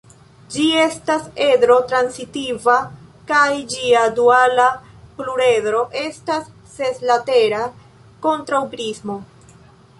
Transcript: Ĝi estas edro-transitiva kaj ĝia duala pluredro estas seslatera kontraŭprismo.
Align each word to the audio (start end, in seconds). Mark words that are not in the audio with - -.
Ĝi 0.53 0.63
estas 0.83 1.25
edro-transitiva 1.47 2.77
kaj 3.33 3.51
ĝia 3.75 4.01
duala 4.21 4.67
pluredro 5.21 5.85
estas 6.03 6.51
seslatera 6.79 7.65
kontraŭprismo. 8.27 9.23